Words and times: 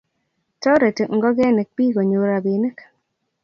Toreti 0.61 1.03
ngokenik 1.15 1.69
biik 1.75 1.93
konyor 1.95 2.27
rapinik 2.31 2.77